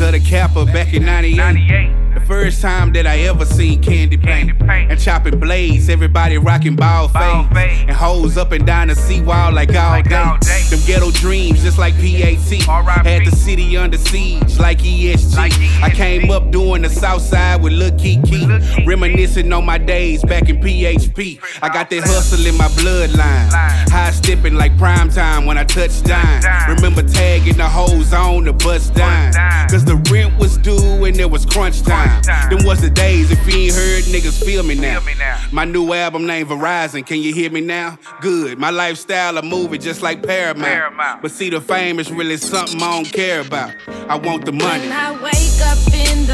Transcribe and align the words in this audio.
of 0.00 0.12
the 0.12 0.20
Kappa 0.20 0.64
back 0.66 0.94
in 0.94 1.04
98. 1.04 2.07
First 2.28 2.60
time 2.60 2.92
that 2.92 3.06
I 3.06 3.20
ever 3.20 3.46
seen 3.46 3.80
candy 3.82 4.18
paint. 4.18 4.52
And 4.60 5.00
chopping 5.00 5.40
blades, 5.40 5.88
everybody 5.88 6.36
rocking 6.36 6.76
ball 6.76 7.08
fades. 7.08 7.48
And 7.56 7.90
hoes 7.90 8.36
up 8.36 8.52
and 8.52 8.66
down 8.66 8.88
the 8.88 8.94
seawall 8.94 9.50
like 9.50 9.74
all 9.74 10.02
day. 10.02 10.36
Them 10.68 10.78
ghetto 10.86 11.10
dreams, 11.10 11.62
just 11.62 11.78
like 11.78 11.94
PAT. 11.94 12.62
Had 13.06 13.24
the 13.24 13.34
city 13.34 13.78
under 13.78 13.96
siege 13.96 14.58
like 14.58 14.80
ESG. 14.80 15.82
I 15.82 15.88
came 15.88 16.30
up 16.30 16.50
doing 16.50 16.82
the 16.82 16.90
south 16.90 17.22
side 17.22 17.62
with 17.62 17.72
Lil 17.72 17.92
Keke. 17.92 18.86
Reminiscing 18.86 19.50
on 19.50 19.64
my 19.64 19.78
days 19.78 20.22
back 20.22 20.50
in 20.50 20.60
PHP. 20.60 21.40
I 21.62 21.70
got 21.70 21.88
that 21.88 22.02
hustle 22.02 22.46
in 22.46 22.58
my 22.58 22.68
bloodline. 22.68 23.48
High 23.90 24.10
stepping 24.10 24.54
like 24.54 24.76
prime 24.76 25.08
time 25.08 25.46
when 25.46 25.56
I 25.56 25.64
touched 25.64 26.04
down. 26.04 26.42
Remember 26.68 27.02
tagging 27.02 27.56
the 27.56 27.68
hoes 27.68 28.12
on 28.12 28.44
the 28.44 28.52
bus 28.52 28.90
dime. 28.90 29.32
Cause 29.70 29.86
the 29.86 29.96
rent 30.12 30.38
was 30.38 30.58
due 30.58 31.04
and 31.04 31.18
it 31.18 31.30
was 31.30 31.46
crunch 31.46 31.80
time. 31.82 32.17
Them 32.50 32.64
was 32.64 32.80
the 32.80 32.90
days 32.90 33.30
if 33.30 33.38
you 33.46 33.60
ain't 33.60 33.74
heard, 33.74 34.04
niggas 34.04 34.42
feel 34.44 34.62
me 34.62 34.74
now. 34.74 35.02
My 35.52 35.64
new 35.64 35.92
album 35.92 36.26
named 36.26 36.48
Verizon, 36.48 37.06
can 37.06 37.18
you 37.18 37.32
hear 37.34 37.50
me 37.50 37.60
now? 37.60 37.98
Good. 38.20 38.58
My 38.58 38.70
lifestyle 38.70 39.38
a 39.38 39.42
movie 39.42 39.78
just 39.78 40.02
like 40.02 40.22
Paramount. 40.22 41.22
But 41.22 41.30
see, 41.30 41.50
the 41.50 41.60
fame 41.60 41.98
is 41.98 42.10
really 42.12 42.36
something 42.36 42.82
I 42.82 42.96
don't 42.96 43.12
care 43.12 43.40
about. 43.40 43.74
I 44.08 44.16
want 44.16 44.44
the 44.44 44.52
money. 44.52 44.88
When 44.88 44.92
I 44.92 45.12
wake 45.22 45.60
up 45.64 45.78
in 45.94 46.26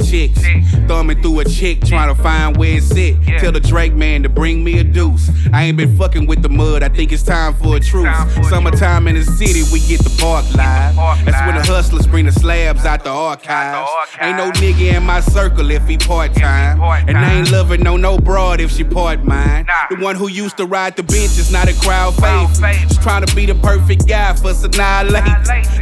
bitch 0.00 0.09
wearing. 0.28 0.88
Thumbing 0.88 1.22
through 1.22 1.40
a 1.40 1.44
chick, 1.44 1.84
trying 1.84 2.14
to 2.14 2.20
find 2.20 2.56
where 2.56 2.76
it 2.76 2.82
sit. 2.82 3.16
Tell 3.38 3.52
the 3.52 3.60
Drake 3.60 3.94
man 3.94 4.22
to 4.22 4.28
bring 4.28 4.62
me 4.64 4.78
a 4.78 4.84
deuce. 4.84 5.30
I 5.52 5.64
ain't 5.64 5.76
been 5.76 5.96
fucking 5.96 6.26
with 6.26 6.42
the 6.42 6.48
mud, 6.48 6.82
I 6.82 6.88
think 6.88 7.12
it's 7.12 7.22
time 7.22 7.54
for 7.54 7.76
a 7.76 7.80
truce. 7.80 8.16
Summertime 8.48 9.08
in 9.08 9.14
the 9.14 9.24
city, 9.24 9.62
we 9.72 9.80
get 9.86 10.02
the 10.02 10.16
park 10.20 10.44
live. 10.54 10.96
That's 11.24 11.46
when 11.46 11.54
the 11.56 11.62
hustlers 11.62 12.06
bring 12.06 12.26
the 12.26 12.32
slabs 12.32 12.84
out 12.84 13.04
the 13.04 13.10
archives. 13.10 13.90
Ain't 14.20 14.36
no 14.36 14.50
nigga 14.52 14.96
in 14.96 15.02
my 15.04 15.20
circle 15.20 15.70
if 15.70 15.86
he 15.86 15.96
part 15.96 16.34
time. 16.34 16.80
And 17.08 17.16
I 17.16 17.34
ain't 17.34 17.50
loving 17.50 17.82
no 17.82 17.96
no 17.96 18.18
broad 18.18 18.60
if 18.60 18.70
she 18.70 18.84
part 18.84 19.24
mine. 19.24 19.66
The 19.90 19.96
one 19.96 20.16
who 20.16 20.28
used 20.28 20.56
to 20.58 20.66
ride 20.66 20.96
the 20.96 21.02
bench 21.02 21.38
is 21.38 21.50
not 21.52 21.68
a 21.68 21.74
crowd 21.80 22.14
favorite. 22.16 22.88
Just 22.88 23.02
trying 23.02 23.24
to 23.24 23.34
be 23.34 23.46
the 23.46 23.54
perfect 23.54 24.06
guy 24.06 24.34
for 24.34 24.48
us 24.48 24.64
annihilate. 24.64 25.24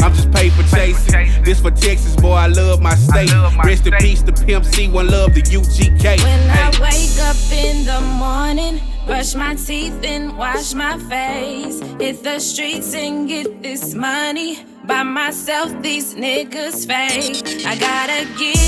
I'm 0.03 0.13
just 0.15 0.31
paper 0.33 0.63
chasing. 0.75 1.43
This 1.43 1.61
for 1.61 1.71
Texas, 1.71 2.15
boy, 2.17 2.33
I 2.33 2.47
love 2.47 2.81
my 2.81 2.95
state. 2.95 3.31
Rest 3.65 3.87
in 3.87 3.95
peace 3.95 4.23
to 4.35 4.45
Pimp 4.45 4.65
C, 4.65 4.89
one 4.89 5.09
love 5.09 5.35
the 5.35 5.43
UGK. 5.43 6.23
When 6.23 6.51
I 6.51 6.71
wake 6.81 7.19
up 7.21 7.37
in 7.53 7.85
the 7.85 8.01
morning, 8.01 8.81
brush 9.07 9.35
my 9.35 9.55
teeth 9.55 9.99
and 10.05 10.37
wash 10.37 10.75
my 10.75 10.99
face. 10.99 11.81
Hit 11.99 12.23
the 12.23 12.39
streets 12.39 12.95
and 12.95 13.29
get 13.29 13.63
this 13.63 13.95
money. 13.95 14.65
By 14.85 15.03
myself, 15.03 15.71
these 15.83 16.15
niggas 16.15 16.87
fake. 16.87 17.67
I 17.67 17.77
gotta 17.77 18.25
get 18.39 18.57
it, 18.57 18.68